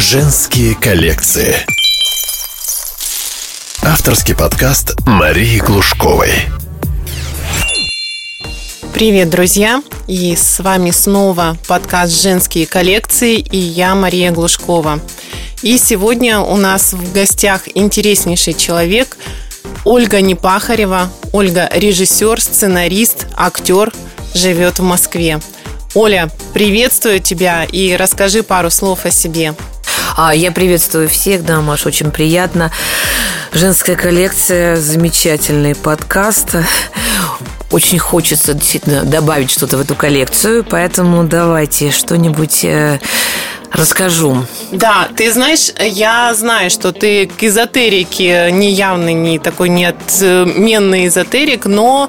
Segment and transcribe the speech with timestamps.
[0.00, 1.56] Женские коллекции.
[3.82, 6.30] Авторский подкаст Марии Глушковой.
[8.94, 9.82] Привет, друзья!
[10.06, 15.00] И с вами снова подкаст «Женские коллекции» и я, Мария Глушкова.
[15.62, 19.16] И сегодня у нас в гостях интереснейший человек
[19.84, 21.10] Ольга Непахарева.
[21.32, 23.92] Ольга– режиссер, сценарист, актер,
[24.32, 25.40] живет в Москве.
[25.94, 29.56] Оля, приветствую тебя и расскажи пару слов о себе.
[30.16, 32.70] А я приветствую всех, да, Маш, очень приятно.
[33.52, 36.56] Женская коллекция, замечательный подкаст.
[37.70, 42.98] Очень хочется действительно добавить что-то в эту коллекцию, поэтому давайте что-нибудь э,
[43.72, 44.46] расскажу.
[44.72, 51.66] Да, ты знаешь, я знаю, что ты к эзотерике не явный, не такой неотменный эзотерик,
[51.66, 52.08] но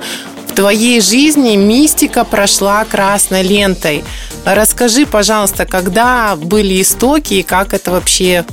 [0.49, 4.03] в твоей жизни мистика прошла красной лентой.
[4.45, 8.45] Расскажи, пожалуйста, когда были истоки и как это вообще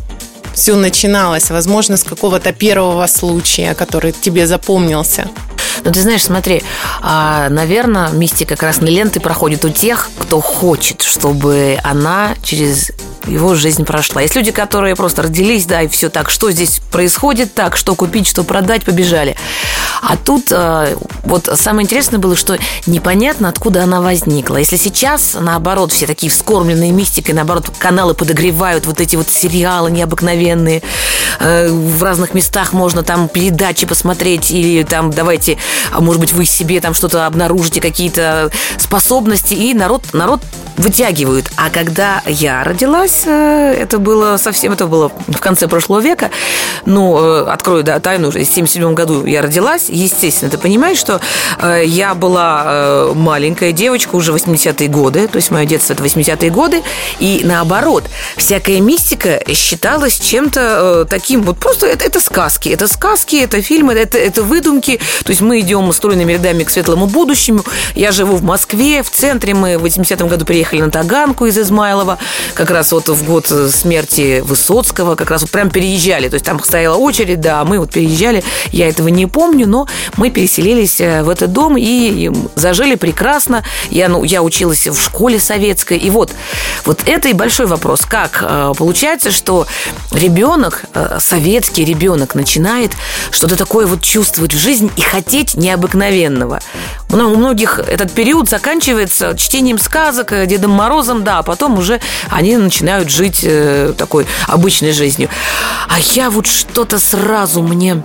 [0.55, 1.51] все начиналось?
[1.51, 5.29] Возможно, с какого-то первого случая, который тебе запомнился.
[5.85, 6.63] Ну, ты знаешь, смотри,
[7.01, 12.93] а, наверное, мистика красной ленты проходит у тех, кто хочет, чтобы она через
[13.27, 14.23] его жизнь прошла.
[14.23, 18.27] Есть люди, которые просто родились, да, и все так, что здесь происходит, так, что купить,
[18.27, 19.37] что продать, побежали.
[20.03, 24.57] А тут э, вот самое интересное было, что непонятно, откуда она возникла.
[24.57, 30.83] Если сейчас, наоборот, все такие вскормленные мистикой, наоборот, каналы подогревают вот эти вот сериалы необыкновенные,
[31.41, 35.59] э, в разных местах можно там передачи посмотреть, или там давайте,
[35.93, 40.43] а может быть, вы себе там что-то обнаружите, какие-то способности, и народ, народ
[40.77, 41.51] вытягивают.
[41.57, 46.31] А когда я родилась, э, это было совсем, это было в конце прошлого века,
[46.85, 48.41] ну, э, открою да, тайну, уже.
[48.41, 51.21] В 77 году я родилась, естественно, ты понимаешь, что
[51.59, 56.83] э, я была маленькая девочка уже 80-е годы, то есть мое детство это 80-е годы,
[57.19, 58.05] и наоборот,
[58.37, 64.19] всякая мистика считалась чем-то таким, вот просто это, это сказки, это сказки, это фильмы, это,
[64.19, 69.03] это выдумки, то есть мы идем стройными рядами к светлому будущему, я живу в Москве,
[69.03, 72.19] в центре, мы в 80-м году приехали на Таганку из Измайлова,
[72.55, 76.29] как раз вот в год смерти Высоцкого, как раз вот прям переезжали.
[76.29, 78.43] То есть там стояла очередь, да, мы вот переезжали.
[78.73, 79.87] Я этого не помню, но
[80.17, 83.65] мы переселились э, в этот дом и зажили прекрасно.
[83.91, 85.99] Я, ну, я училась в школе советской.
[85.99, 86.33] И вот,
[86.85, 88.03] вот это и большой вопрос.
[88.07, 89.67] Как э, получается, что
[90.13, 92.93] ребенок, э, советский ребенок, начинает
[93.31, 96.61] что-то такое вот чувствовать в жизни и хотеть необыкновенного.
[97.11, 102.01] У многих этот период заканчивается чтением сказок, Дедом Морозом, да, а потом уже
[102.31, 105.29] они начинают жить э, такой обычной жизнью.
[105.89, 108.03] А я вот что-то сразу мне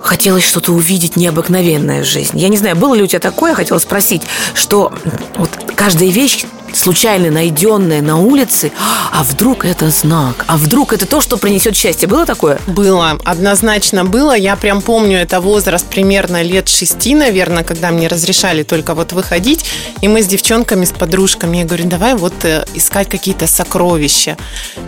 [0.00, 2.40] хотелось что-то увидеть необыкновенное в жизни.
[2.40, 4.22] Я не знаю, было ли у тебя такое, хотела спросить,
[4.54, 4.92] что
[5.36, 6.44] вот каждая вещь
[6.76, 8.72] случайно найденное на улице,
[9.12, 12.08] а вдруг это знак, а вдруг это то, что принесет счастье.
[12.08, 12.58] Было такое?
[12.66, 14.36] Было, однозначно было.
[14.36, 19.64] Я прям помню, это возраст примерно лет шести, наверное, когда мне разрешали только вот выходить,
[20.00, 24.36] и мы с девчонками, с подружками, я говорю, давай вот э, искать какие-то сокровища.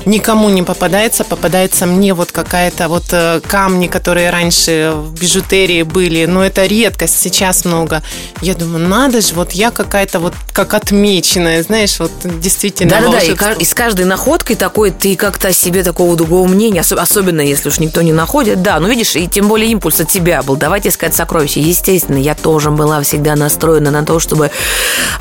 [0.04, 6.26] Никому не попадается, попадается мне вот какая-то вот э, камни, которые раньше в бижутерии были,
[6.26, 8.02] но это редкость, сейчас много.
[8.40, 13.62] Я думаю, надо же, вот я какая-то вот как отмеченная, знаешь, вот действительно Да-да-да, и,
[13.62, 17.78] и с каждой находкой такой ты как-то о себе такого другого мнения, особенно если уж
[17.78, 18.62] никто не находит.
[18.62, 20.56] Да, ну видишь, и тем более импульс от тебя был.
[20.56, 21.60] Давайте искать сокровища.
[21.60, 24.50] Естественно, я тоже была всегда настроена на то, чтобы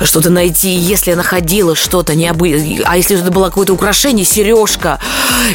[0.02, 0.70] что-то найти.
[0.70, 4.98] Если я находила что-то необычное, а если это было какое-то украшение, сережка,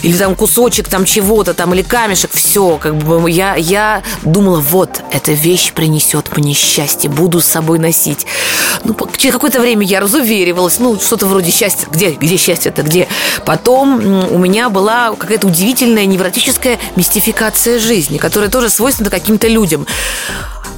[0.04, 5.02] или там кусочек там чего-то, там, или камешек, все, как бы я, я думала, вот,
[5.12, 8.26] эта вещь принесет мне счастье, буду с собой носить.
[8.84, 11.88] Ну, через какое-то время я разуверивалась, ну, ну, что-то вроде счастья.
[11.90, 13.08] Где, где счастье-то, где?
[13.46, 13.98] Потом
[14.32, 19.86] у меня была какая-то удивительная невротическая мистификация жизни, которая тоже свойственна каким-то людям.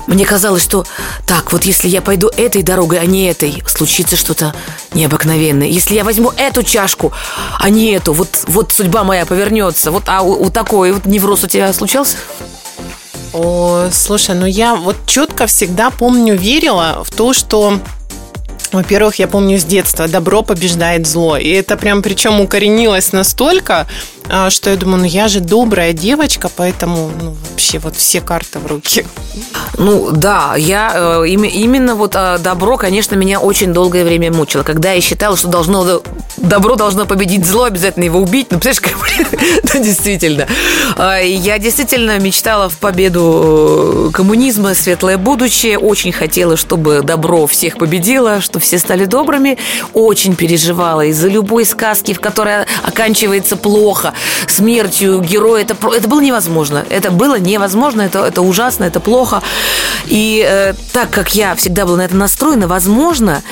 [0.07, 0.85] Мне казалось, что
[1.25, 4.53] так, вот если я пойду этой дорогой, а не этой, случится что-то
[4.93, 5.67] необыкновенное.
[5.67, 7.13] Если я возьму эту чашку,
[7.59, 9.91] а не эту, вот, вот судьба моя повернется.
[9.91, 12.17] Вот, а у, у такой вот невроз у тебя случался?
[13.33, 17.79] О, слушай, ну я вот четко всегда помню, верила в то, что
[18.71, 21.37] во-первых, я помню с детства, добро побеждает зло.
[21.37, 23.87] И это прям причем укоренилось настолько,
[24.29, 28.59] а, что я думаю, ну я же добрая девочка, поэтому ну, вообще вот все карты
[28.59, 29.05] в руки.
[29.77, 30.91] Ну да, я
[31.23, 34.63] э, именно вот э, добро, конечно, меня очень долгое время мучило.
[34.63, 36.01] Когда я считала, что должно
[36.37, 38.47] добро должно победить зло, обязательно его убить.
[38.51, 39.63] Ну, представляешь, как...
[39.63, 40.47] да, действительно.
[40.97, 45.77] А, я действительно мечтала в победу э, коммунизма, светлое будущее.
[45.77, 49.57] Очень хотела, чтобы добро всех победило, чтобы все стали добрыми.
[49.93, 54.13] Очень переживала из-за любой сказки, в которой оканчивается плохо,
[54.47, 55.63] смертью героя.
[55.63, 56.85] Это, это было невозможно.
[56.89, 59.41] Это было невозможно, это, это ужасно, это плохо.
[60.07, 63.43] И э, так как я всегда была на это настроена, возможно,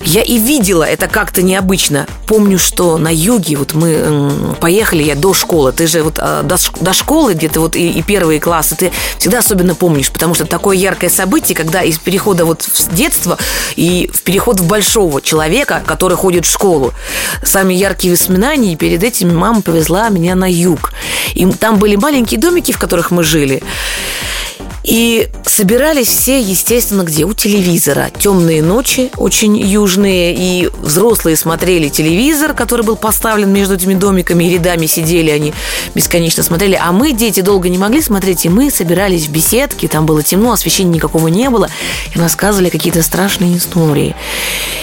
[0.00, 2.06] я и видела это как-то необычно.
[2.26, 6.56] Помню, что на юге вот мы поехали, я до школы, ты же вот а, до,
[6.80, 10.76] до школы где-то вот и, и первые классы, ты всегда особенно помнишь, потому что такое
[10.76, 13.38] яркое событие, когда из перехода вот в детство
[13.76, 16.92] и в переход в большого человека, который ходит в школу.
[17.42, 20.92] Самые яркие воспоминания, и перед этим мама повезла меня на юг.
[21.34, 23.62] И там были маленькие домики, в которых мы жили.
[24.84, 27.24] И собирались все, естественно, где?
[27.24, 28.10] У телевизора.
[28.18, 34.54] Темные ночи, очень южные, и взрослые смотрели телевизор, который был поставлен между этими домиками, и
[34.54, 35.54] рядами сидели они
[35.94, 36.78] бесконечно смотрели.
[36.80, 40.52] А мы, дети, долго не могли смотреть, и мы собирались в беседке, там было темно,
[40.52, 41.70] освещения никакого не было,
[42.14, 44.14] и рассказывали какие-то страшные истории.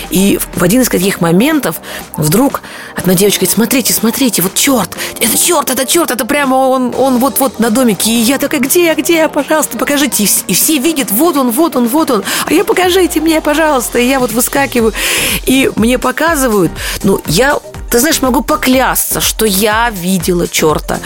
[0.09, 1.77] И в один из таких моментов
[2.17, 2.61] вдруг
[2.95, 7.19] одна девочка говорит, смотрите, смотрите, вот черт, это черт, это черт, это прямо он, он
[7.19, 8.11] вот-вот на домике.
[8.11, 10.27] И я такая, где, где, пожалуйста, покажи покажите.
[10.47, 12.23] И все видят, вот он, вот он, вот он.
[12.45, 13.99] А я покажите мне, пожалуйста.
[13.99, 14.93] И я вот выскакиваю.
[15.45, 16.71] И мне показывают.
[17.03, 17.59] Ну, я
[17.91, 21.01] ты знаешь, могу поклясться, что я видела черта.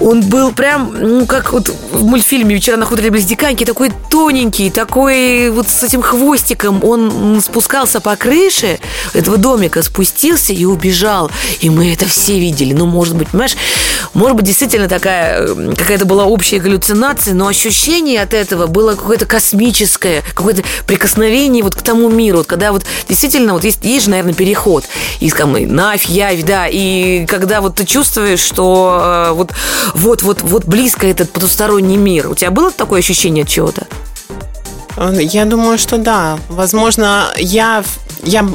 [0.00, 4.68] Он был прям, ну, как вот в мультфильме «Вечера на хуторе близ Диканьки», такой тоненький,
[4.68, 6.84] такой вот с этим хвостиком.
[6.84, 8.80] Он спускался по крыше
[9.14, 11.30] этого домика, спустился и убежал.
[11.60, 12.74] И мы это все видели.
[12.74, 13.56] Ну, может быть, понимаешь,
[14.14, 20.22] может быть, действительно такая какая-то была общая галлюцинация, но ощущение от этого было какое-то космическое,
[20.34, 22.38] какое-то прикосновение вот к тому миру.
[22.38, 24.84] Вот когда вот действительно вот есть, есть же, наверное, переход
[25.20, 29.52] из там, нафиг явь, да, и когда вот ты чувствуешь, что э, вот,
[29.94, 33.86] вот, вот, вот близко этот потусторонний мир, у тебя было такое ощущение от чего-то?
[34.96, 36.38] Я думаю, что да.
[36.48, 37.82] Возможно, я
[38.22, 38.46] я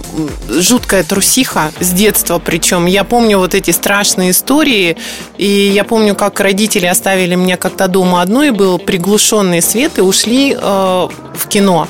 [0.49, 4.97] жуткая трусиха с детства, причем я помню вот эти страшные истории,
[5.37, 10.01] и я помню, как родители оставили меня как-то дома одну, и был приглушенный свет, и
[10.01, 11.87] ушли э, в кино.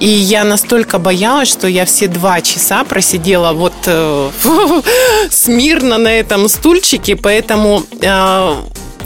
[0.00, 4.30] И я настолько боялась, что я все два часа просидела вот э,
[5.30, 8.54] смирно на этом стульчике, поэтому э,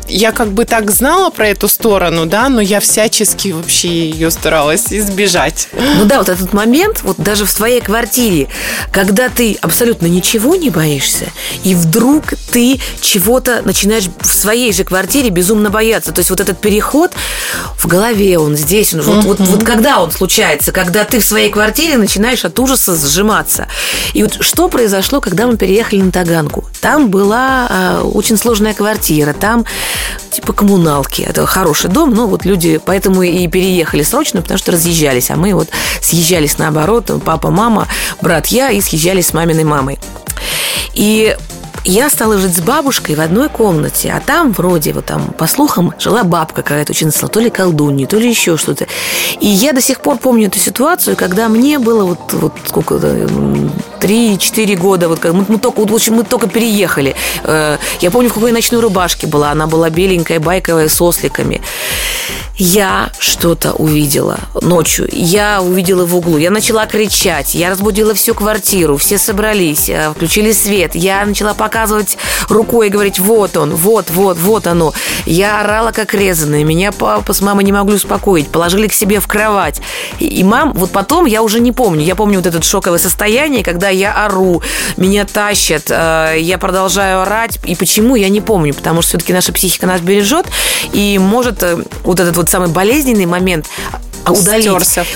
[0.08, 4.92] я как бы так знала про эту сторону, да, но я всячески вообще ее старалась
[4.92, 5.68] избежать.
[5.72, 8.48] Ну да, вот этот момент, вот даже в своей квартире,
[8.92, 11.26] когда ты абсолютно ничего не боишься,
[11.64, 16.12] и вдруг ты чего-то начинаешь в своей же квартире безумно бояться.
[16.12, 17.12] То есть вот этот переход
[17.76, 21.50] в голове, он здесь, он, вот, вот, вот когда он случается, когда ты в своей
[21.50, 23.68] квартире начинаешь от ужаса сжиматься.
[24.14, 26.64] И вот что произошло, когда мы переехали на Таганку?
[26.80, 29.64] Там была э, очень сложная квартира, там
[30.30, 31.22] типа коммуналки.
[31.22, 35.30] Это хороший дом, но вот люди поэтому и переехали срочно, потому что разъезжались.
[35.30, 35.68] А мы вот
[36.00, 37.88] съезжались наоборот, папа, мама,
[38.20, 39.98] брат, я, и съезжались с маминой мамой.
[40.94, 41.36] И
[41.86, 45.92] я стала жить с бабушкой в одной комнате, а там вроде вот там, по слухам,
[46.00, 48.88] жила бабка какая-то очень то ли колдунья, то ли еще что-то.
[49.40, 53.28] И я до сих пор помню эту ситуацию, когда мне было вот, вот сколько-то,
[54.06, 57.16] 3-4 года, вот мы, мы только, в общем, мы только переехали.
[57.42, 59.50] Э, я помню, в какой ночной рубашке была.
[59.50, 61.60] Она была беленькая, байковая, с осликами.
[62.58, 65.08] Я что-то увидела ночью.
[65.12, 66.38] Я увидела в углу.
[66.38, 67.54] Я начала кричать.
[67.54, 68.96] Я разбудила всю квартиру.
[68.96, 70.94] Все собрались, э, включили свет.
[70.94, 72.16] Я начала показывать
[72.48, 74.94] рукой и говорить, вот он, вот, вот, вот оно.
[75.26, 76.64] Я орала, как резаная.
[76.64, 78.48] Меня папа с мамой не могли успокоить.
[78.48, 79.82] Положили к себе в кровать.
[80.18, 82.04] И, и мам, вот потом я уже не помню.
[82.04, 84.62] Я помню вот это шоковое состояние, когда я ору,
[84.96, 87.58] меня тащат, э, я продолжаю орать.
[87.64, 90.46] И почему, я не помню, потому что все-таки наша психика нас бережет,
[90.92, 93.66] и может э, вот этот вот самый болезненный момент
[94.30, 94.66] удалить.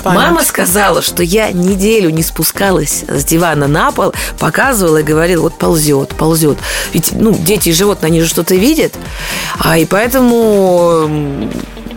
[0.05, 5.55] Мама сказала, что я неделю не спускалась с дивана на пол, показывала и говорила, вот
[5.55, 6.59] ползет, ползет.
[6.93, 8.95] Ведь, ну, дети и животные, они же что-то видят.
[9.59, 11.09] А и поэтому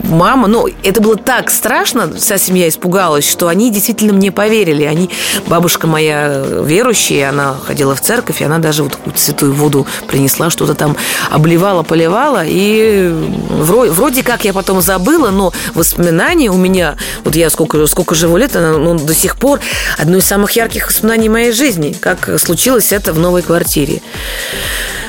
[0.04, 4.84] мама, ну, это было так страшно, вся семья испугалась, что они действительно мне поверили.
[4.84, 5.10] Они,
[5.46, 10.74] бабушка моя верующая, она ходила в церковь, и она даже вот святую воду принесла, что-то
[10.74, 10.96] там
[11.30, 13.10] обливала, поливала, и
[13.50, 18.36] вроде, вроде как я потом забыла, но воспоминания у меня, вот я сколько, сколько живу
[18.36, 19.60] лет, ну, до сих пор
[19.98, 24.02] одно из самых ярких воспоминаний моей жизни, как случилось это в новой квартире.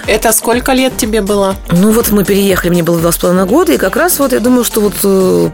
[0.08, 1.56] Это сколько лет тебе было?
[1.72, 4.40] Ну вот мы переехали, мне было два с половиной года, и как раз вот я
[4.40, 5.50] думаю, что вот э,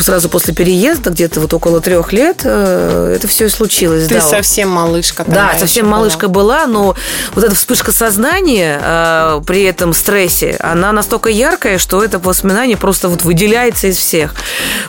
[0.00, 4.06] сразу после переезда, где-то вот около трех лет, э, это все и случилось.
[4.06, 4.20] Ты да.
[4.20, 6.94] совсем малышка тогда Да, совсем малышка была, но
[7.34, 13.08] вот эта вспышка сознания э, при этом стрессе, она настолько яркая, что это воспоминание просто
[13.08, 14.36] вот выделяется из всех.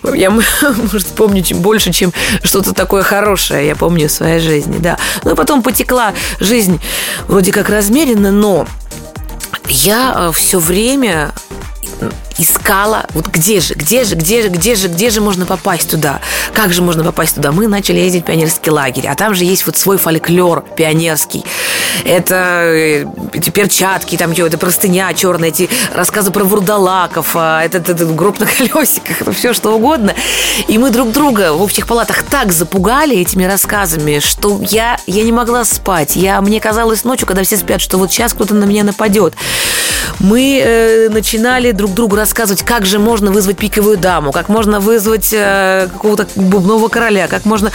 [0.04, 0.30] Я,
[0.92, 4.98] может, помню чем больше, чем что-то такое хорошее, я помню в своей жизни, да.
[5.24, 6.80] Ну и потом потекла жизнь
[7.28, 8.68] вроде как размеренно, но
[9.70, 11.34] я все время
[12.38, 16.20] искала, вот где же, где же, где же, где же, где же можно попасть туда?
[16.54, 17.52] Как же можно попасть туда?
[17.52, 21.44] Мы начали ездить в пионерский лагерь, а там же есть вот свой фольклор пионерский.
[22.06, 28.16] Это э, эти перчатки, там это простыня черная, эти рассказы про вурдалаков, а, этот, этот
[28.16, 30.14] гроб на колесиках, это все что угодно.
[30.68, 35.32] И мы друг друга в общих палатах так запугали этими рассказами, что я, я не
[35.32, 36.16] могла спать.
[36.16, 39.34] Я, мне казалось ночью, когда все спят, что вот сейчас кто-то на меня нападет.
[40.20, 45.30] Мы э, начинали друг другу рассказывать, как же можно вызвать пиковую даму, как можно вызвать
[45.34, 47.72] э, какого-то бубнового короля, как можно...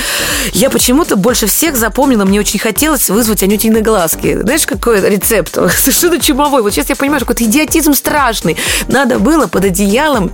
[0.53, 4.41] Я почему-то больше всех запомнила, мне очень хотелось вызвать Анютины глазки.
[4.41, 5.55] Знаешь, какой рецепт?
[5.79, 6.63] Совершенно чумовой.
[6.63, 8.57] Вот сейчас я понимаю, какой-то идиотизм страшный.
[8.89, 10.31] Надо было под одеялом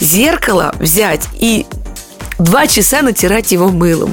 [0.00, 1.66] зеркало взять и
[2.38, 4.12] два часа натирать его мылом.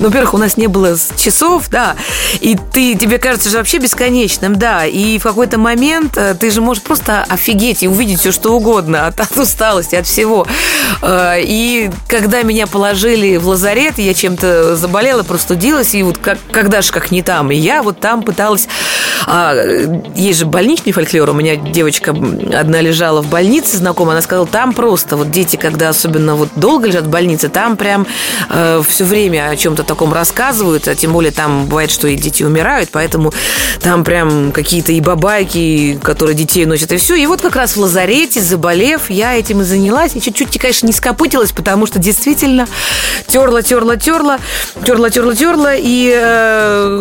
[0.00, 1.94] Ну, во-первых, у нас не было часов, да,
[2.40, 6.62] и ты, тебе кажется же вообще бесконечным, да, и в какой-то момент э, ты же
[6.62, 10.46] можешь просто офигеть и увидеть все, что угодно от, от усталости, от всего.
[11.02, 16.80] Э, и когда меня положили в лазарет, я чем-то заболела, простудилась, и вот как, когда
[16.80, 18.68] же как не там, и я вот там пыталась...
[19.26, 19.54] А,
[20.14, 24.72] есть же больничный фольклор, у меня девочка одна лежала в больнице, знакомая, она сказала, там
[24.72, 28.06] просто вот дети, когда особенно вот долго лежат в больнице, там прям
[28.48, 32.44] э, все время о чем-то таком рассказывают, а тем более там бывает, что и дети
[32.44, 33.32] умирают, поэтому
[33.80, 37.16] там прям какие-то и бабайки, которые детей носят, и все.
[37.16, 40.92] И вот как раз в лазарете, заболев, я этим и занялась, и чуть-чуть, конечно, не
[40.92, 42.68] скопытилась, потому что действительно
[43.26, 44.38] терла, терла, терла,
[44.84, 46.99] терла, терла, терла, и э,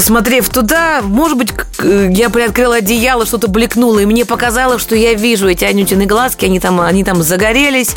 [0.00, 1.50] посмотрев туда, может быть,
[1.82, 6.58] я приоткрыла одеяло, что-то блекнуло, и мне показалось, что я вижу эти Анютины глазки, они
[6.58, 7.90] там, они там загорелись.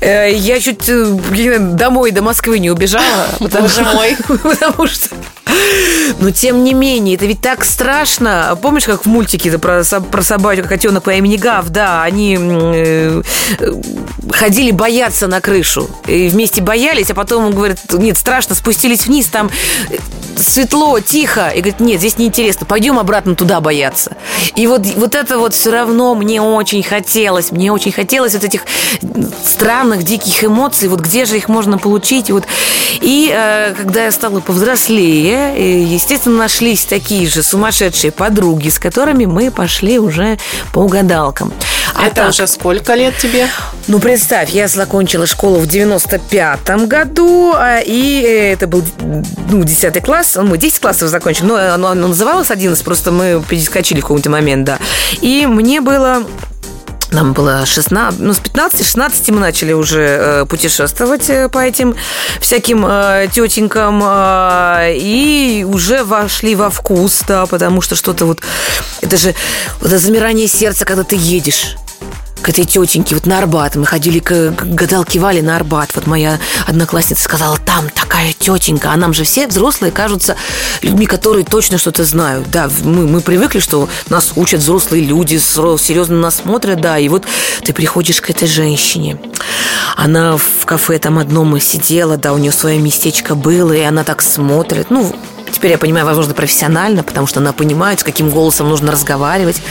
[0.00, 3.26] Э, я чуть э, домой, до Москвы не убежала.
[3.40, 4.16] Боже мой.
[4.26, 5.14] Потому что
[6.20, 8.58] но тем не менее, это ведь так страшно.
[8.60, 13.22] Помнишь, как в мультике про, про собачку котенок по имени Гав, да, они э,
[14.30, 15.88] ходили бояться на крышу.
[16.06, 19.50] И вместе боялись, а потом, говорят, нет, страшно, спустились вниз, там
[20.36, 21.48] светло, тихо.
[21.48, 24.16] И говорит, нет, здесь неинтересно, пойдем обратно туда бояться.
[24.56, 28.62] И вот, вот это вот все равно мне очень хотелось, мне очень хотелось вот этих
[29.44, 32.30] странных, диких эмоций, вот где же их можно получить.
[32.30, 32.44] Вот,
[33.00, 39.50] и э, когда я стала повзрослее, естественно, нашлись такие же сумасшедшие подруги, с которыми мы
[39.50, 40.38] пошли уже
[40.72, 41.52] по угадалкам.
[41.94, 43.46] А это так, уже сколько лет тебе?
[43.86, 48.82] Ну, представь, я закончила школу в 95-м году, а, и это был
[49.50, 54.00] ну, 10 класс, мы 10 классов закончили, но оно, оно называлось 11, просто мы перескочили
[54.00, 54.78] в какой-то момент, да.
[55.20, 56.24] И мне было
[57.14, 61.94] нам было 16, ну, с 15-16 мы начали уже э, путешествовать э, по этим
[62.40, 68.40] всяким э, тетенькам и уже вошли во вкус, да, потому что что-то вот...
[69.00, 69.34] Это же
[69.80, 71.76] это замирание сердца, когда ты едешь
[72.44, 73.74] к этой тетеньке, вот на Арбат.
[73.74, 75.92] Мы ходили к, гадалке Вале на Арбат.
[75.94, 78.90] Вот моя одноклассница сказала, там такая тетенька.
[78.92, 80.36] А нам же все взрослые кажутся
[80.82, 82.50] людьми, которые точно что-то знают.
[82.50, 86.98] Да, мы, мы привыкли, что нас учат взрослые люди, серьезно нас смотрят, да.
[86.98, 87.24] И вот
[87.64, 89.18] ты приходишь к этой женщине.
[89.96, 94.20] Она в кафе там одном сидела, да, у нее свое местечко было, и она так
[94.20, 94.90] смотрит.
[94.90, 95.16] Ну,
[95.54, 99.62] теперь я понимаю, возможно, профессионально, потому что она понимает, с каким голосом нужно разговаривать,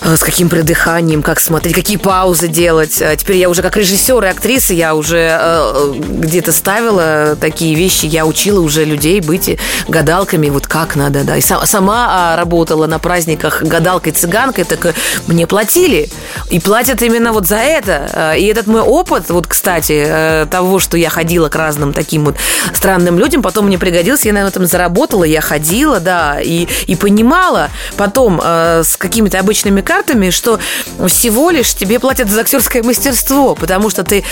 [0.00, 3.02] э, с каким придыханием, как смотреть, какие паузы делать.
[3.02, 8.06] А теперь я уже как режиссер и актриса, я уже э, где-то ставила такие вещи,
[8.06, 11.36] я учила уже людей быть гадалками, вот как надо, да.
[11.36, 14.94] И сама а, работала на праздниках гадалкой-цыганкой, так э,
[15.26, 16.08] мне платили.
[16.50, 18.34] И платят именно вот за это.
[18.38, 22.36] И этот мой опыт, вот, кстати, того, что я ходила к разным таким вот
[22.72, 26.96] странным людям, потом мне пригодился, я на этом заработала работала, я ходила, да, и, и
[26.96, 30.58] понимала потом э, с какими-то обычными картами, что
[31.08, 34.22] всего лишь тебе платят за актерское мастерство, потому что ты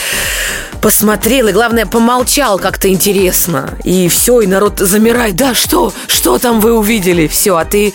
[0.82, 3.70] посмотрел и, главное, помолчал как-то интересно.
[3.84, 5.36] И все, и народ замирает.
[5.36, 5.92] Да, что?
[6.06, 7.26] Что там вы увидели?
[7.26, 7.94] Все, а ты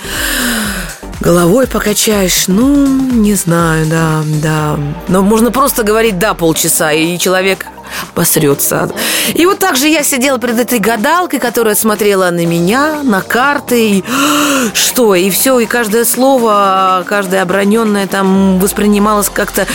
[1.21, 2.47] головой покачаешь.
[2.47, 4.79] Ну, не знаю, да, да.
[5.07, 7.67] Но можно просто говорить «да» полчаса, и человек
[8.11, 8.89] обосрется.
[9.33, 13.89] И вот так же я сидела перед этой гадалкой, которая смотрела на меня, на карты,
[13.89, 14.03] и
[14.73, 19.67] что, и все, и каждое слово, каждое оброненное там воспринималось как-то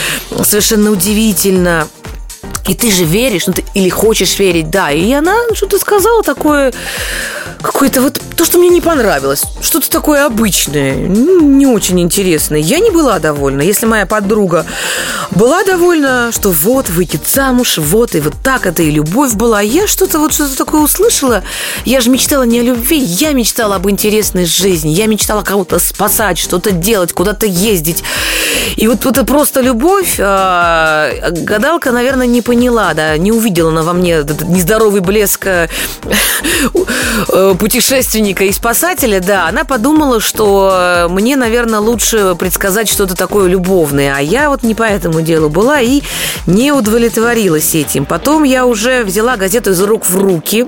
[0.43, 1.87] совершенно удивительно.
[2.67, 4.91] И ты же веришь, ну ты или хочешь верить, да.
[4.91, 6.73] И она что-то сказала такое,
[7.61, 9.43] какое-то вот то, что мне не понравилось.
[9.61, 12.59] Что-то такое обычное, не очень интересное.
[12.59, 13.61] Я не была довольна.
[13.61, 14.65] Если моя подруга
[15.31, 19.61] была довольна, что вот, выйдет замуж, вот, и вот так это и любовь была.
[19.61, 21.43] Я что-то вот что-то такое услышала.
[21.85, 24.89] Я же мечтала не о любви, я мечтала об интересной жизни.
[24.89, 28.03] Я мечтала кого-то спасать, что-то делать, куда-то ездить.
[28.75, 30.15] И вот это просто любовь.
[30.19, 35.67] А, гадалка, наверное, не поняла, да, не увидела она во мне нездоровый блеск э,
[37.29, 44.15] э, путешественника и спасателя, да, она подумала, что мне, наверное, лучше предсказать что-то такое любовное,
[44.15, 46.01] а я вот не по этому делу была и
[46.47, 48.05] не удовлетворилась этим.
[48.05, 50.67] Потом я уже взяла газету из рук в руки,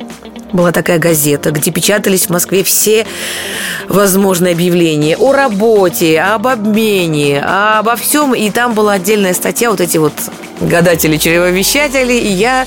[0.53, 3.05] была такая газета, где печатались в Москве все
[3.87, 8.33] возможные объявления о работе, об обмене, обо всем.
[8.33, 10.13] И там была отдельная статья, вот эти вот
[10.61, 12.65] гадатели, чревовещатели, и я...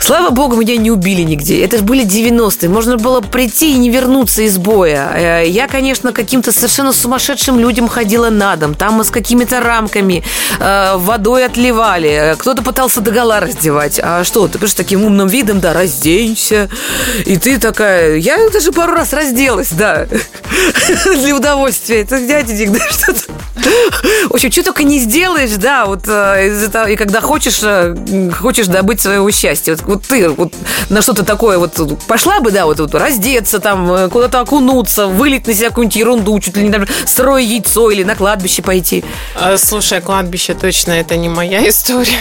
[0.00, 1.64] Слава богу, меня не убили нигде.
[1.64, 2.68] Это же были 90-е.
[2.68, 5.10] Можно было прийти и не вернуться из боя.
[5.14, 8.74] Э, я, конечно, каким-то совершенно сумасшедшим людям ходила на дом.
[8.74, 10.22] Там мы с какими-то рамками
[10.58, 12.36] э, водой отливали.
[12.38, 13.98] Кто-то пытался догола раздевать.
[14.02, 16.68] А что, ты говоришь, таким умным видом, да, разденься.
[17.24, 18.16] И ты такая...
[18.16, 20.06] Я даже пару раз разделась, да.
[21.04, 22.00] Для удовольствия.
[22.02, 23.32] Это дядя да, что-то...
[24.30, 27.94] Общем, что только не сделаешь, да, вот э, и когда хочешь, э,
[28.38, 29.76] хочешь добыть своего счастья.
[29.76, 30.52] Вот, вот ты вот
[30.88, 31.72] на что-то такое вот
[32.06, 36.38] пошла бы, да, вот, вот раздеться, там, э, куда-то окунуться, вылить на себя какую-нибудь ерунду,
[36.40, 39.04] чуть ли не там, строить яйцо или на кладбище пойти.
[39.34, 42.18] А, слушай, кладбище точно это не моя история.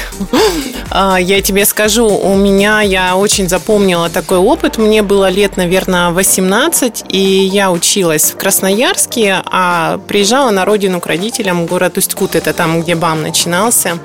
[0.89, 4.77] А, я тебе скажу, у меня, я очень запомнила такой опыт.
[4.77, 11.07] Мне было лет, наверное, 18, и я училась в Красноярске, а приезжала на родину к
[11.07, 11.32] родителям,
[11.65, 13.99] город Усть-Кут, это там, где БАМ начинался.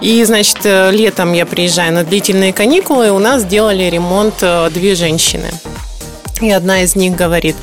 [0.00, 4.70] И, значит, э, летом я приезжаю на длительные каникулы, и у нас делали ремонт э,
[4.70, 5.50] две женщины.
[6.40, 7.56] И одна из них говорит,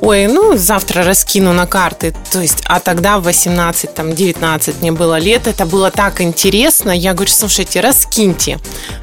[0.00, 2.14] ой, ну, завтра раскину на карты.
[2.32, 6.90] То есть, а тогда в 18, там, 19 мне было лет, это было так интересно.
[6.90, 8.58] Я говорю, слушайте, раскиньте.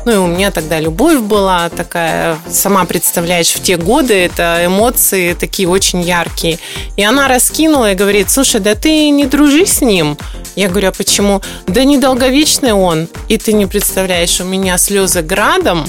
[0.05, 5.33] Ну, и у меня тогда любовь была такая, сама представляешь, в те годы это эмоции
[5.33, 6.59] такие очень яркие.
[6.97, 10.17] И она раскинула и говорит, слушай, да ты не дружи с ним.
[10.55, 11.41] Я говорю, а почему?
[11.67, 13.09] Да недолговечный он.
[13.27, 15.85] И ты не представляешь, у меня слезы градом.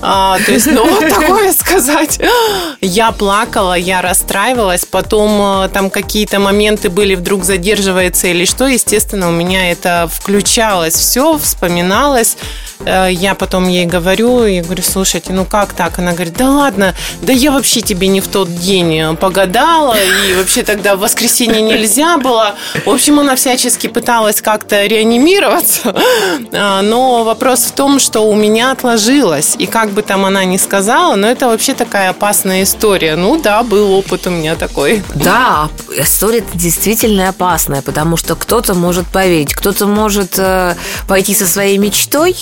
[0.00, 2.20] А, то есть, ну, вот такое сказать.
[2.80, 4.37] Я плакала, я расстраивалась,
[4.84, 10.94] потом э, там какие-то моменты были, вдруг задерживается или что, естественно, у меня это включалось
[10.94, 12.36] все, вспоминалось.
[12.84, 15.98] Э, я потом ей говорю, и говорю, слушайте, ну как так?
[15.98, 19.96] Она говорит, да ладно, да я вообще тебе не в тот день погадала,
[20.28, 22.54] и вообще тогда в воскресенье нельзя было.
[22.84, 25.94] В общем, она всячески пыталась как-то реанимироваться,
[26.52, 31.16] но вопрос в том, что у меня отложилось, и как бы там она ни сказала,
[31.16, 33.16] но это вообще такая опасная история.
[33.16, 35.02] Ну да, был опыт у меня такой.
[35.14, 40.74] Да, история действительно опасная, потому что кто-то может поверить, кто-то может э,
[41.06, 42.36] пойти со своей мечтой,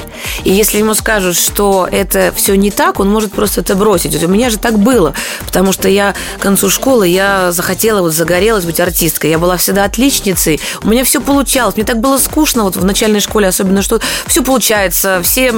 [0.44, 4.22] и если ему скажут, что это все не так, он может просто это бросить.
[4.22, 5.14] У меня же так было,
[5.46, 9.30] потому что я к концу школы я захотела, вот загорелась быть артисткой.
[9.30, 11.76] Я была всегда отличницей, у меня все получалось.
[11.76, 15.52] Мне так было скучно вот в начальной школе, особенно, что все получается, все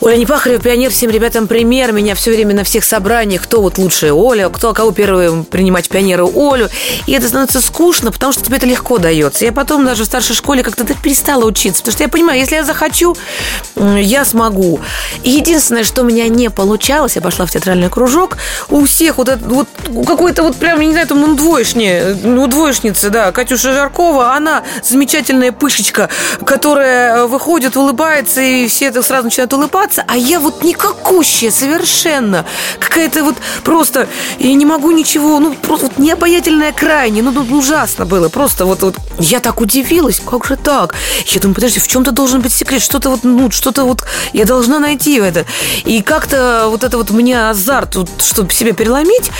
[0.00, 1.92] Оля Непахарева, пионер, всем ребятам пример.
[1.92, 6.30] Меня все время на всех собраниях, кто вот лучшая Оля, кто кого первый принимать пионеру
[6.34, 6.68] Олю.
[7.06, 9.44] И это становится скучно, потому что тебе это легко дается.
[9.44, 12.64] Я потом даже в старшей школе как-то перестала учиться, потому что я понимаю, если я
[12.64, 13.16] захочу,
[13.76, 14.80] я смогу.
[15.22, 18.36] И единственное, что у меня не получалось, я пошла в театральный кружок,
[18.68, 19.68] у всех вот, это, вот
[20.06, 25.52] какой-то вот прям, не знаю, там, ну, двоечни, ну, двоечница, да, Катюша Жаркова, она замечательная
[25.52, 26.08] пышечка,
[26.44, 32.44] которая выходит, улыбается, и все это сразу начинают улыбаться, а я вот никакущая совершенно.
[32.78, 38.06] Какая-то вот просто, я не могу ничего, ну, просто вот необаятельная крайне, ну, ну, ужасно
[38.06, 38.28] было.
[38.28, 40.94] Просто вот, вот я так удивилась, как же так?
[41.26, 44.78] Я думаю, подожди, в чем-то должен быть секрет, что-то вот, ну, что-то вот я должна
[44.78, 45.44] найти это.
[45.84, 49.30] И как-то вот это вот мне азарт, вот, чтобы себя переломить,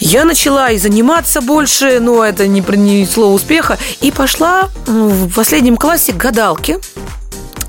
[0.00, 6.12] я начала и заниматься больше, но это не принесло успеха, и пошла в последнем классе
[6.12, 6.78] к гадалке.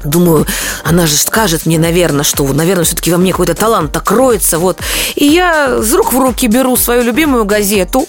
[0.07, 0.45] Думаю,
[0.83, 4.79] она же скажет мне, наверное, что, наверное, все-таки во мне какой-то талант так кроется, вот.
[5.15, 8.07] И я с рук в руки беру свою любимую газету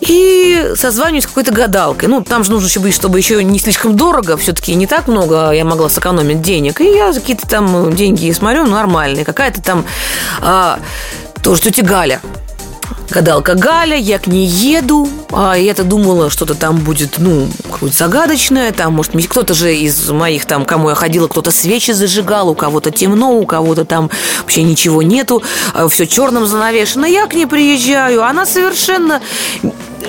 [0.00, 2.08] и созваниваюсь с какой-то гадалкой.
[2.08, 4.36] Ну, там же нужно еще быть, чтобы еще не слишком дорого.
[4.36, 6.80] Все-таки не так много я могла сэкономить денег.
[6.80, 9.24] И я какие-то там деньги смотрю, нормальные.
[9.24, 9.84] Какая-то там
[10.40, 10.80] а,
[11.42, 12.20] тоже тетя Галя
[13.10, 18.72] гадалка Галя, я к ней еду, а я-то думала, что-то там будет, ну, какое-то загадочное,
[18.72, 22.90] там, может, кто-то же из моих там, кому я ходила, кто-то свечи зажигал, у кого-то
[22.90, 25.42] темно, у кого-то там вообще ничего нету,
[25.74, 27.06] а все черным занавешено.
[27.06, 29.20] Я к ней приезжаю, она совершенно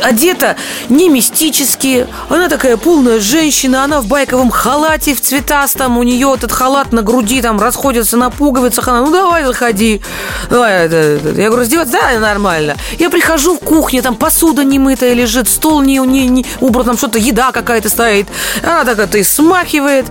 [0.02, 0.56] одета
[0.90, 2.08] не мистически.
[2.30, 5.98] Она такая полная женщина, она в байковом халате, в цветастом.
[5.98, 8.88] У нее этот халат на груди там расходится на пуговицах.
[8.88, 10.02] Она, ну давай, заходи.
[10.50, 11.30] Давай, это, это.
[11.30, 11.94] Я говорю, раздеваться?
[11.94, 12.76] Да, нормально.
[13.00, 16.98] Я прихожу в кухню, там посуда не мытая лежит, стол не, не, не убран, там
[16.98, 18.28] что-то, еда какая-то стоит.
[18.64, 20.06] Она так это и смахивает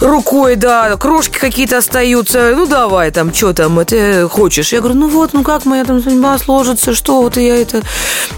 [0.00, 2.52] рукой, да, крошки какие-то остаются.
[2.56, 4.72] Ну давай, там, что там, это хочешь?
[4.72, 7.82] Я говорю, ну вот, ну как моя там судьба сложится, что вот я это,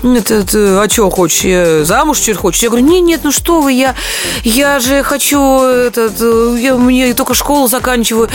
[0.03, 2.63] это, это а что хочешь, замуж теперь хочешь?
[2.63, 3.95] Я говорю, нет, нет, ну что вы, я,
[4.43, 6.21] я же хочу, этот,
[6.59, 8.29] я мне только школу заканчиваю.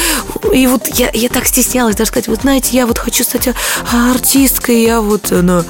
[0.53, 3.49] И вот я, я так стеснялась даже сказать, вот знаете, я вот хочу стать
[3.91, 5.63] артисткой, я вот, она,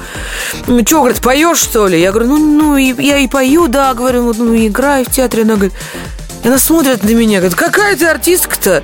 [0.66, 2.00] ну, что, говорит, поешь, что ли?
[2.00, 5.42] Я говорю, ну, ну я и пою, да, говорю, вот, ну, играю в театре.
[5.42, 5.74] Она говорит,
[6.44, 8.82] она смотрит на меня, говорит, какая ты артистка-то?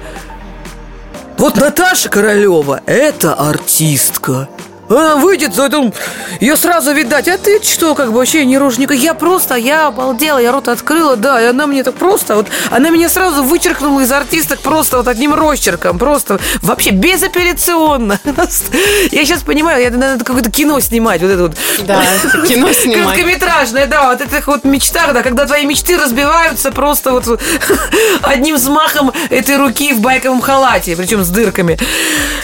[1.39, 4.49] Вот Наташа Королева– это артистка.
[4.89, 5.93] Она выйдет, это,
[6.41, 7.29] ее сразу видать.
[7.29, 8.95] А ты что, как бы вообще не рожника?
[8.95, 12.91] Я просто, я обалдела, я рот открыла, да, и она мне так просто, вот, она
[12.91, 18.21] меня сразу вычеркнула из артисток просто вот одним росчерком, просто вообще безапелляционно.
[19.11, 21.57] Я сейчас понимаю, я надо какое-то кино снимать, вот это вот.
[21.81, 22.03] Да,
[22.49, 23.17] кино снимать.
[23.17, 27.41] Короткометражное, да, вот этих вот мечтах, да, когда твои мечты разбиваются просто вот
[28.23, 31.79] одним взмахом этой руки в байковом халате, причем с дырками.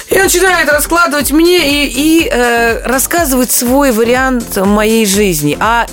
[0.08, 5.56] И начинает раскладывать мне и, и э, рассказывать свой вариант моей жизни.
[5.60, 5.86] А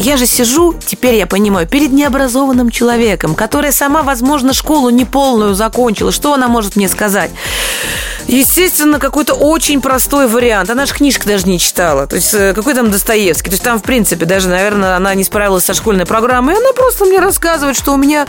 [0.00, 6.10] я же сижу, теперь я понимаю, перед необразованным человеком, которая сама, возможно, школу неполную закончила.
[6.10, 7.30] Что она может мне сказать?
[8.26, 10.70] Естественно, какой-то очень простой вариант.
[10.70, 12.06] Она же книжка даже не читала.
[12.06, 13.50] То есть, э, какой там Достоевский.
[13.50, 16.54] То есть, там, в принципе, даже, наверное, она не справилась со школьной программой.
[16.54, 18.26] И она просто мне рассказывает, что у меня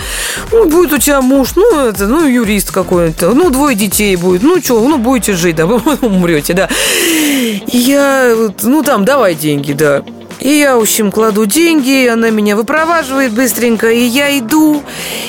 [0.52, 4.44] ну, будет у тебя муж, ну, это, ну, юрист какой-то, ну, двое детей будет.
[4.44, 6.68] Ну, что, ну, будете жить, да, вы умрете, да.
[7.08, 10.04] И я, ну, там, давай деньги, да.
[10.42, 14.84] И я, в общем, кладу деньги, она меня выпроваживает быстренько, и я иду,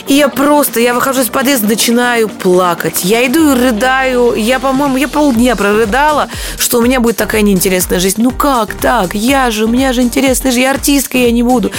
[0.06, 3.04] и я просто, я выхожу из подъезда, начинаю плакать.
[3.04, 8.00] Я иду и рыдаю, я, по-моему, я полдня прорыдала, что у меня будет такая неинтересная
[8.00, 8.22] жизнь.
[8.22, 9.14] Ну как так?
[9.14, 11.70] Я же, у меня же интересная жизнь, я артистка, я не буду.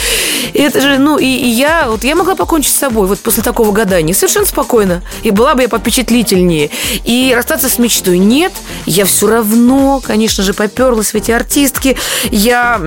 [0.53, 3.41] И это же, ну, и, и я, вот я могла покончить с собой вот после
[3.41, 5.01] такого гадания, совершенно спокойно.
[5.23, 6.69] И была бы я попечатлительнее.
[7.03, 8.53] И расстаться с мечтой нет,
[8.85, 11.97] я все равно, конечно же, поперлась в эти артистки.
[12.29, 12.79] Я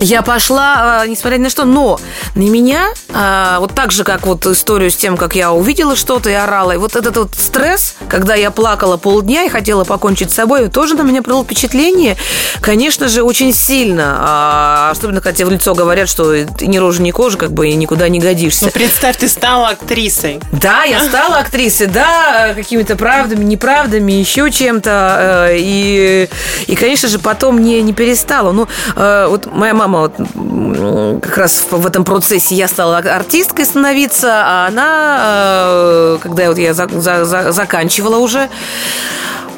[0.00, 1.98] я пошла, а, несмотря ни на что, но
[2.34, 6.28] на меня, а, вот так же, как вот историю с тем, как я увидела что-то
[6.28, 10.34] и орала, и вот этот вот стресс, когда я плакала полдня и хотела покончить с
[10.34, 12.16] собой, тоже на меня произвел впечатление,
[12.60, 14.16] конечно же, очень сильно.
[14.18, 17.74] А, особенно, когда в лицо говорят, что ты ни рожи, ни кожи, как бы и
[17.74, 18.66] никуда не годишься.
[18.66, 20.40] Ну, представь, ты стала актрисой.
[20.52, 25.50] Да, я стала актрисой, да, какими-то правдами, неправдами, еще чем-то.
[25.52, 26.28] И,
[26.66, 28.52] и конечно же, потом не, не перестала.
[28.52, 34.42] Ну, вот моя мама мама вот, как раз в этом процессе я стала артисткой становиться,
[34.44, 38.48] а она, э, когда вот я за, за, за, заканчивала уже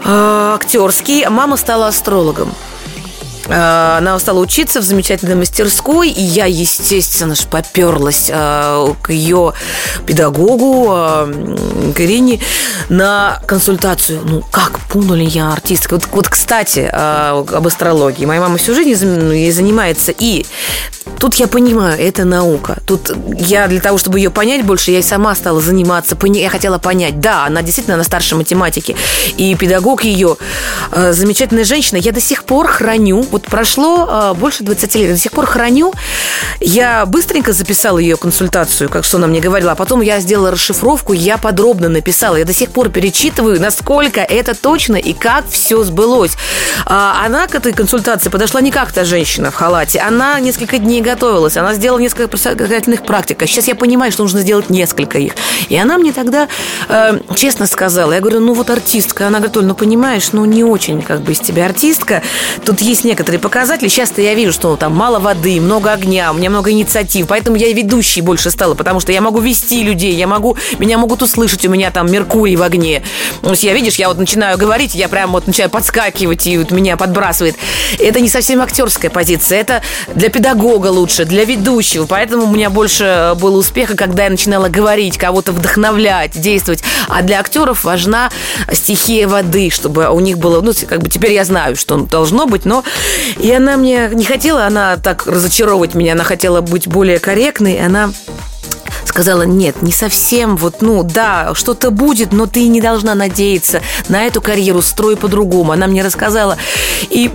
[0.04, 2.52] э, актерский, мама стала астрологом.
[3.48, 9.54] Э, она стала учиться в замечательной мастерской, и я, естественно, ж поперлась э, к ее
[10.06, 11.56] педагогу, э,
[11.94, 12.08] к
[12.88, 14.20] на консультацию.
[14.24, 15.94] Ну, как понял ли я артистка?
[15.94, 18.24] Вот, вот кстати, об астрологии.
[18.24, 20.44] Моя мама всю жизнь ей занимается, и
[21.18, 22.78] Тут я понимаю, это наука.
[22.86, 26.16] Тут я для того, чтобы ее понять больше, я и сама стала заниматься.
[26.22, 27.18] Я хотела понять.
[27.18, 28.94] Да, она действительно на старшей математике.
[29.36, 30.36] И педагог ее,
[30.92, 33.26] замечательная женщина, я до сих пор храню.
[33.38, 35.12] Вот прошло э, больше 20 лет.
[35.12, 35.92] До сих пор храню.
[36.60, 39.72] Я быстренько записала ее консультацию, как что она мне говорила.
[39.72, 42.34] А потом я сделала расшифровку, я подробно написала.
[42.34, 46.32] Я до сих пор перечитываю, насколько это точно и как все сбылось.
[46.84, 50.00] А она к этой консультации подошла не как та женщина в халате.
[50.00, 51.56] Она несколько дней готовилась.
[51.56, 53.40] Она сделала несколько предсказательных практик.
[53.40, 55.34] А сейчас я понимаю, что нужно сделать несколько их.
[55.68, 56.48] И она мне тогда
[56.88, 59.28] э, честно сказала, я говорю, ну вот артистка.
[59.28, 62.22] Она говорит, Оль, ну понимаешь, ну не очень как бы из тебя артистка.
[62.64, 63.88] Тут есть некоторые некоторые показатели.
[63.88, 67.66] Часто я вижу, что там мало воды, много огня, у меня много инициатив, поэтому я
[67.66, 71.66] и ведущей больше стала, потому что я могу вести людей, я могу, меня могут услышать,
[71.66, 73.02] у меня там Меркурий в огне.
[73.42, 76.70] То есть я, видишь, я вот начинаю говорить, я прям вот начинаю подскакивать, и вот
[76.70, 77.56] меня подбрасывает.
[77.98, 79.82] Это не совсем актерская позиция, это
[80.14, 85.18] для педагога лучше, для ведущего, поэтому у меня больше было успеха, когда я начинала говорить,
[85.18, 86.82] кого-то вдохновлять, действовать.
[87.08, 88.30] А для актеров важна
[88.72, 92.64] стихия воды, чтобы у них было, ну, как бы теперь я знаю, что должно быть,
[92.64, 92.84] но
[93.38, 98.10] и она мне не хотела, она так разочаровывать меня, она хотела быть более корректной, она
[99.08, 104.26] сказала, нет, не совсем, вот, ну, да, что-то будет, но ты не должна надеяться на
[104.26, 105.72] эту карьеру, строй по-другому.
[105.72, 106.56] Она мне рассказала.
[107.10, 107.30] И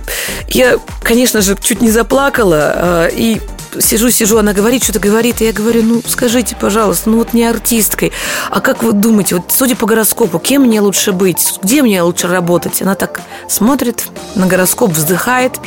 [0.48, 3.40] я, конечно же, чуть не заплакала, а, и
[3.80, 7.44] сижу, сижу, она говорит, что-то говорит, и я говорю, ну, скажите, пожалуйста, ну вот не
[7.44, 8.12] артисткой,
[8.50, 12.28] а как вы думаете, вот судя по гороскопу, кем мне лучше быть, где мне лучше
[12.28, 12.80] работать?
[12.82, 15.58] Она так смотрит на гороскоп, вздыхает,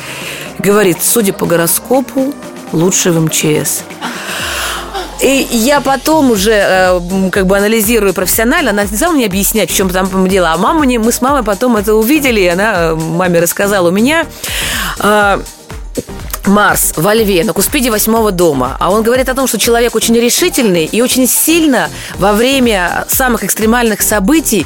[0.60, 2.34] говорит, судя по гороскопу,
[2.72, 3.84] лучше в МЧС.
[5.22, 9.76] И я потом уже э, как бы анализирую профессионально, она не стала мне объяснять, в
[9.76, 10.52] чем там дело.
[10.52, 13.90] А мама, мы с мамой потом это увидели, и она э, маме рассказала.
[13.90, 14.26] У меня
[15.00, 15.40] э,
[16.46, 18.78] Марс во Льве на Куспиде восьмого дома.
[18.80, 23.44] А он говорит о том, что человек очень решительный и очень сильно во время самых
[23.44, 24.66] экстремальных событий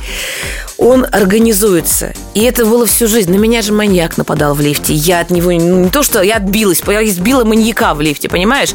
[0.82, 2.12] он организуется.
[2.34, 3.32] И это было всю жизнь.
[3.32, 4.94] На меня же маньяк нападал в лифте.
[4.94, 8.74] Я от него ну, не то, что я отбилась, я избила маньяка в лифте, понимаешь?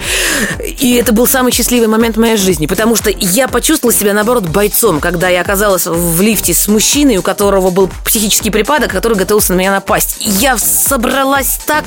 [0.63, 4.45] И это был самый счастливый момент в моей жизни, потому что я почувствовала себя, наоборот,
[4.45, 9.53] бойцом, когда я оказалась в лифте с мужчиной, у которого был психический припадок, который готовился
[9.55, 10.19] на меня напасть.
[10.21, 11.87] Я собралась так,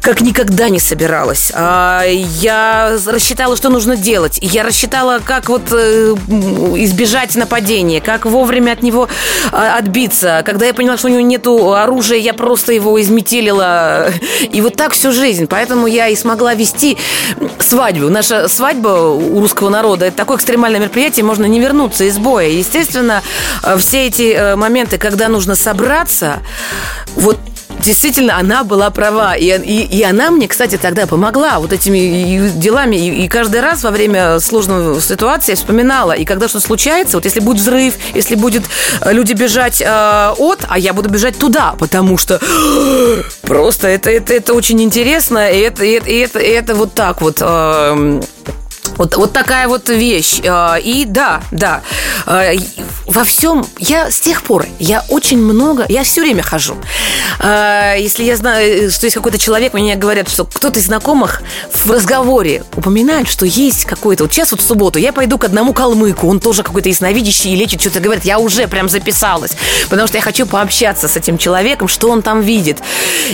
[0.00, 1.50] как никогда не собиралась.
[1.54, 4.38] А, я рассчитала, что нужно делать.
[4.40, 6.14] Я рассчитала, как вот э,
[6.76, 9.08] избежать нападения, как вовремя от него
[9.52, 10.42] отбиться.
[10.44, 14.10] Когда я поняла, что у него нет оружия, я просто его изметелила.
[14.52, 15.46] И вот так всю жизнь.
[15.46, 16.98] Поэтому я и смогла вести
[17.58, 18.08] свадьбу.
[18.08, 22.48] Наша свадьба у русского народа– это такое экстремальное мероприятие, можно не вернуться из боя.
[22.48, 23.22] Естественно,
[23.62, 26.38] э, все эти э, моменты, когда нужно собраться,
[27.14, 27.38] вот
[27.80, 29.34] действительно, она была права.
[29.34, 32.96] И, и, и она мне, кстати, тогда помогла вот этими делами.
[32.96, 36.12] И, и каждый раз во время сложной ситуации я вспоминала.
[36.12, 38.64] И когда что случается, вот если будет взрыв, если будет
[39.00, 42.40] э, люди бежать э, от, а я буду бежать туда, потому что
[43.42, 45.50] просто это, это, это очень интересно.
[45.50, 47.38] И это, и это, и это, и это вот так вот...
[47.40, 48.20] Э,
[49.00, 50.42] вот, вот такая вот вещь.
[50.46, 51.80] А, и да, да,
[52.26, 52.52] а,
[53.06, 56.76] во всем, я с тех пор, я очень много, я все время хожу.
[57.38, 61.90] А, если я знаю, что есть какой-то человек, мне говорят, что кто-то из знакомых в
[61.90, 66.28] разговоре упоминает, что есть какой-то, вот сейчас вот в субботу я пойду к одному калмыку,
[66.28, 69.52] он тоже какой-то ясновидящий и лечит, что-то говорит, я уже прям записалась,
[69.88, 72.82] потому что я хочу пообщаться с этим человеком, что он там видит.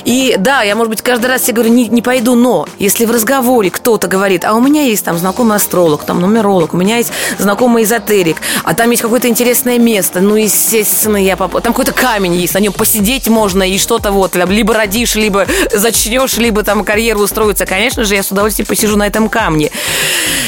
[0.04, 3.10] И да, я, может быть, каждый раз себе говорю, не, не пойду, но если в
[3.10, 7.12] разговоре кто-то говорит, а у меня есть там знакомый астролог, там нумеролог, у меня есть
[7.38, 11.60] знакомый эзотерик, а там есть какое-то интересное место, ну, естественно, я поп...
[11.62, 16.36] Там какой-то камень есть, на нем посидеть можно и что-то вот, либо родишь, либо зачнешь,
[16.36, 17.66] либо там карьеру устроиться.
[17.66, 19.70] Конечно же, я с удовольствием посижу на этом камне.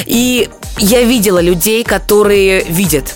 [0.07, 3.15] И я видела людей, которые видят.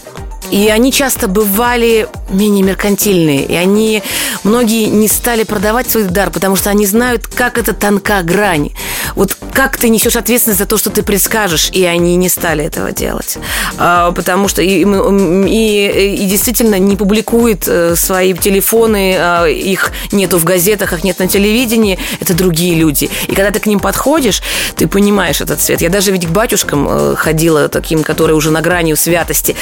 [0.52, 3.46] И они часто бывали менее меркантильные.
[3.46, 4.02] И они,
[4.44, 8.70] многие не стали продавать свой дар, потому что они знают, как это тонка грань.
[9.14, 12.92] Вот как ты несешь ответственность за то, что ты предскажешь, и они не стали этого
[12.92, 13.38] делать.
[13.78, 20.36] А, потому что и, и, и действительно не публикуют э, свои телефоны, а, их нету
[20.36, 23.08] в газетах, их нет на телевидении, это другие люди.
[23.26, 24.42] И когда ты к ним подходишь,
[24.76, 25.80] ты понимаешь этот цвет.
[25.80, 29.56] Я даже ведь к батюшкам э, ходила таким, которые уже на грани святости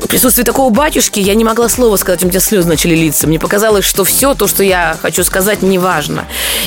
[0.00, 3.26] в присутствии такого батюшки я не могла слова сказать, у меня слезы начали литься.
[3.26, 6.24] Мне показалось, что все то, что я хочу сказать, не важно.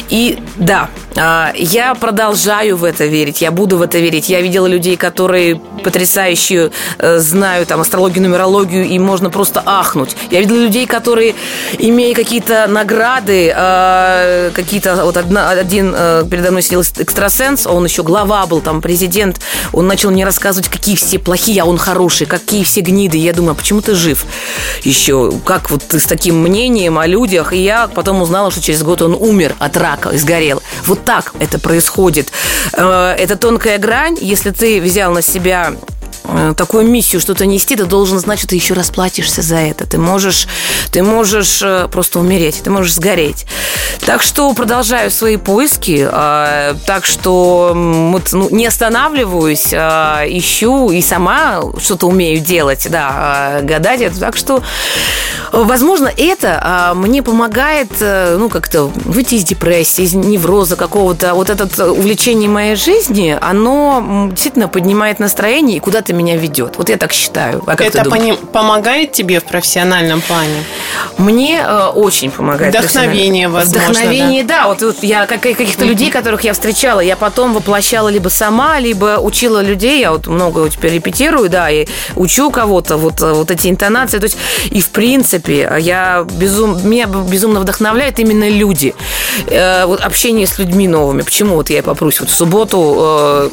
[0.09, 4.29] И да, а, я продолжаю в это верить, я буду в это верить.
[4.29, 10.15] Я видела людей, которые потрясающе э, знают там астрологию, нумерологию, и можно просто ахнуть.
[10.31, 11.35] Я видела людей, которые,
[11.77, 18.03] имея какие-то награды, а, какие-то вот одна, один э, передо мной сидел экстрасенс, он еще
[18.03, 19.41] глава был, там президент,
[19.73, 23.51] он начал мне рассказывать, какие все плохие, а он хороший, какие все гниды я думаю,
[23.51, 24.25] а почему ты жив
[24.83, 25.31] еще?
[25.45, 27.53] Как вот ты с таким мнением о людях?
[27.53, 30.61] И я потом узнала, что через год он умер от рака и сгорел.
[30.85, 32.31] Вот так это происходит.
[32.73, 34.17] Э, это тонкая грань.
[34.19, 35.73] Если ты взял на себя
[36.55, 39.85] такую миссию что-то нести, ты должен знать, что ты еще расплатишься за это.
[39.85, 40.47] Ты можешь,
[40.91, 43.45] ты можешь э, просто умереть, ты можешь сгореть.
[44.05, 46.07] Так что продолжаю свои поиски.
[46.09, 54.19] Э, так что вот, ну, не останавливаюсь, ищу и сама что-то умею делать, да, гадать.
[54.19, 54.63] Так что,
[55.51, 61.33] возможно, это мне помогает, ну, как-то выйти из депрессии, из невроза какого-то.
[61.33, 65.79] Вот это увлечение моей жизни, оно действительно поднимает настроение и
[66.13, 66.77] куда-то меня ведет.
[66.77, 67.61] Вот я так считаю.
[67.65, 68.03] А как Это
[68.51, 70.63] помогает тебе в профессиональном плане?
[71.17, 72.75] Мне э, очень помогает.
[72.75, 73.91] Вдохновение, возможно.
[73.91, 74.61] Вдохновение, да.
[74.61, 74.67] да.
[74.67, 75.87] Вот, вот я как, каких-то mm-hmm.
[75.87, 79.99] людей, которых я встречала, я потом воплощала либо сама, либо учила людей.
[79.99, 84.19] Я вот много теперь репетирую, да, и учу кого-то вот, вот эти интонации.
[84.19, 84.37] То есть,
[84.71, 88.93] и в принципе, я безум, меня безумно вдохновляет именно люди.
[89.47, 91.21] Э, вот общение с людьми новыми.
[91.21, 93.49] Почему вот я и попрусь вот в субботу э,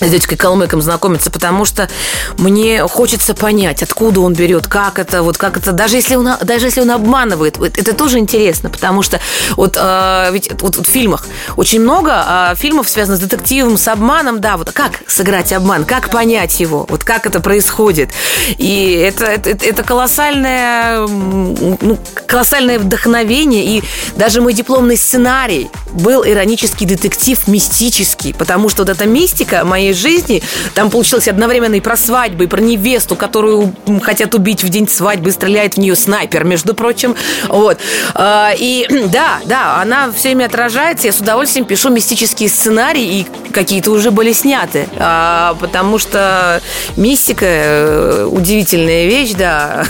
[0.00, 1.88] с дядькой Калмыком знакомиться, потому что
[2.36, 6.66] мне хочется понять, откуда он берет, как это, вот как это, даже если он, даже
[6.66, 9.20] если он обманывает, это тоже интересно, потому что
[9.56, 13.88] вот э, ведь вот, вот в фильмах очень много э, фильмов связано с детективом, с
[13.88, 18.10] обманом, да, вот как сыграть обман, как понять его, вот как это происходит,
[18.56, 23.82] и это это, это колоссальное, ну, колоссальное вдохновение, и
[24.16, 29.94] даже мой дипломный сценарий был иронический детектив мистический, потому что вот эта мистика моей моей
[29.94, 30.42] жизни.
[30.74, 35.30] Там получилось одновременно и про свадьбы, и про невесту, которую хотят убить в день свадьбы,
[35.32, 37.14] стреляет в нее снайпер, между прочим.
[37.48, 37.78] Вот.
[38.14, 41.06] А, и да, да, она все время отражается.
[41.06, 44.88] Я с удовольствием пишу мистические сценарии, и какие-то уже были сняты.
[44.96, 46.60] А, потому что
[46.96, 49.86] мистика э, удивительная вещь, да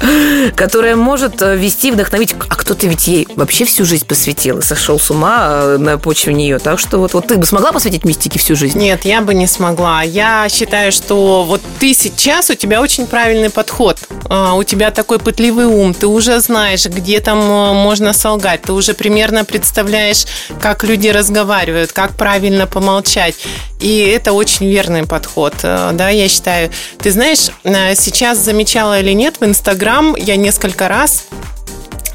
[0.56, 2.34] которая может э, вести, вдохновить.
[2.48, 6.34] А кто-то ведь ей вообще всю жизнь посвятил и сошел с ума э, на почве
[6.34, 6.58] нее.
[6.58, 8.78] Так что вот, вот ты бы смогла посвятить мистике всю жизнь?
[8.78, 10.02] Нет, я бы не смогла.
[10.02, 13.96] Я считаю, что вот ты сейчас, у тебя очень правильный подход.
[14.28, 15.94] А, у тебя такой пытливый ум.
[15.94, 18.60] Ты уже знаешь, где там э, можно солгать.
[18.62, 20.26] Ты уже примерно представляешь,
[20.60, 23.34] как люди разговаривают, как правильно помолчать.
[23.80, 26.70] И это очень верный подход, да, я считаю.
[26.98, 27.48] Ты знаешь,
[27.96, 31.24] сейчас замечала или нет в Инстаграм я несколько раз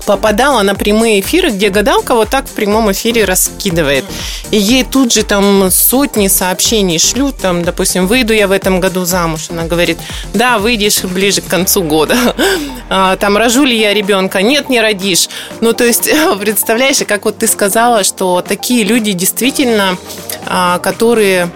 [0.05, 4.05] попадала на прямые эфиры, где гадалка вот так в прямом эфире раскидывает.
[4.51, 9.05] И ей тут же там сотни сообщений шлют, там, допустим, выйду я в этом году
[9.05, 9.47] замуж.
[9.49, 9.97] Она говорит,
[10.33, 12.15] да, выйдешь ближе к концу года.
[12.87, 14.43] А, там, рожу ли я ребенка?
[14.43, 15.27] Нет, не родишь.
[15.59, 16.07] Ну, то есть,
[16.39, 19.97] представляешь, как вот ты сказала, что такие люди действительно,
[20.45, 21.49] а, которые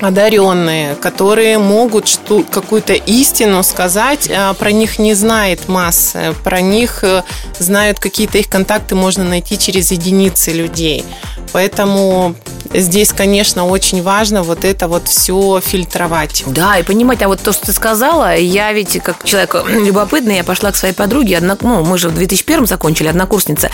[0.00, 7.02] одаренные, которые могут что, какую-то истину сказать, а про них не знает масса, про них
[7.02, 7.22] э,
[7.58, 11.04] знают какие-то их контакты можно найти через единицы людей.
[11.52, 12.34] Поэтому
[12.72, 16.44] здесь, конечно, очень важно вот это вот все фильтровать.
[16.46, 20.44] Да, и понимать, а вот то, что ты сказала, я ведь как человек любопытный, я
[20.44, 23.70] пошла к своей подруге, одна, ну, мы же в 2001 закончили, однокурсница,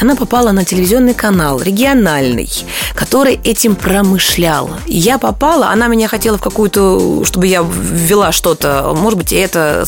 [0.00, 2.50] она попала на телевизионный канал, региональный,
[2.94, 4.70] который этим промышлял.
[4.86, 9.86] Я попала, она меня хотела в какую-то, чтобы я ввела что-то, может быть, это...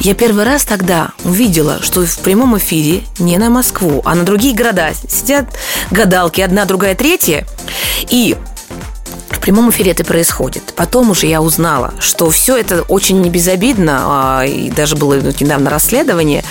[0.00, 4.54] Я первый раз тогда увидела, что в прямом эфире не на Москву, а на другие
[4.54, 5.46] города сидят
[5.90, 7.46] гадалки, одна, другая, третья,
[8.10, 8.36] и
[9.30, 10.74] в прямом эфире это происходит.
[10.76, 15.70] Потом уже я узнала, что все это очень не безобидно, а, и даже было недавно
[15.70, 16.44] расследование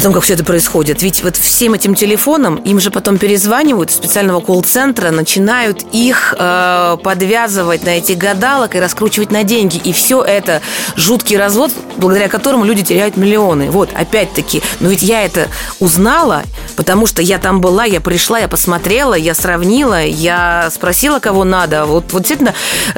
[0.00, 1.02] о том, как все это происходит.
[1.02, 6.96] Ведь вот всем этим телефонам им же потом перезванивают из специального колл-центра, начинают их э,
[7.02, 9.76] подвязывать на эти гадалок и раскручивать на деньги.
[9.76, 10.62] И все это
[10.96, 13.70] жуткий развод, благодаря которому люди теряют миллионы.
[13.70, 15.48] Вот, опять-таки, но ведь я это
[15.80, 16.44] узнала,
[16.76, 21.84] потому что я там была, я пришла, я посмотрела, я сравнила, я спросила, кого надо.
[21.84, 22.54] Вот, вот действительно,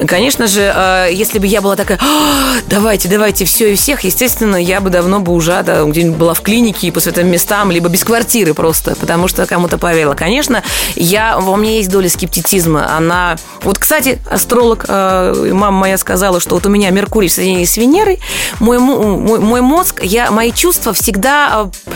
[0.07, 4.55] конечно же, э, если бы я была такая, «А, давайте, давайте, все и всех, естественно,
[4.55, 8.05] я бы давно бы уже да, где-нибудь была в клинике по святым местам, либо без
[8.05, 10.14] квартиры просто, потому что кому-то поверила.
[10.14, 10.62] Конечно,
[10.94, 12.96] я, у меня есть доля скептицизма.
[12.96, 13.37] Она...
[13.62, 17.76] Вот, кстати, астролог, э, мама моя сказала, что вот у меня Меркурий в соединении с
[17.76, 18.20] Венерой,
[18.61, 21.90] мой, мой, мой мозг, я, мои чувства всегда э,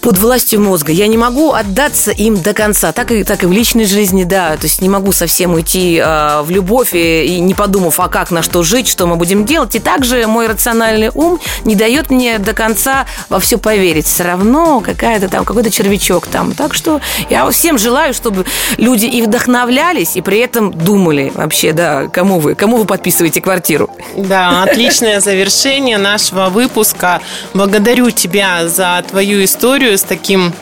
[0.00, 0.92] под властью мозга.
[0.92, 2.92] Я не могу отдаться им до конца.
[2.92, 4.56] Так и, так и в личной жизни, да.
[4.56, 8.30] То есть не могу совсем уйти э, в любовь и, и не подумав, а как,
[8.30, 9.74] на что жить, что мы будем делать.
[9.74, 13.89] И также мой рациональный ум не дает мне до конца во все поверить.
[14.06, 16.52] Все равно какая-то там, какой-то червячок там.
[16.54, 18.44] Так что я всем желаю, чтобы
[18.76, 23.90] люди и вдохновлялись, и при этом думали вообще, да, кому вы, кому вы подписываете квартиру.
[24.16, 27.20] Да, отличное завершение нашего выпуска.
[27.54, 30.52] Благодарю тебя за твою историю с таким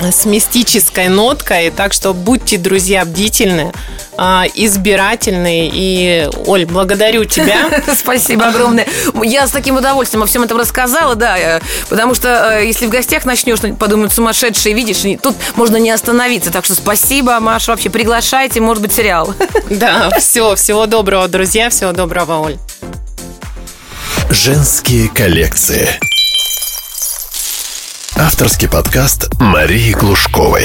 [0.00, 3.72] с мистической ноткой, так что будьте, друзья, бдительны,
[4.16, 5.70] а, избирательны.
[5.72, 7.82] И, Оль, благодарю тебя.
[7.96, 8.86] Спасибо огромное.
[9.22, 12.90] Я с таким удовольствием о всем этом рассказала, да, э, потому что э, если в
[12.90, 16.50] гостях начнешь, подумают, сумасшедшие, видишь, тут можно не остановиться.
[16.50, 19.34] Так что спасибо, Маша, вообще приглашайте, может быть, сериал.
[19.70, 22.56] Да, все, всего доброго, друзья, всего доброго, Оль.
[24.30, 25.88] Женские коллекции.
[28.18, 30.64] Авторский подкаст Марии Глушковой.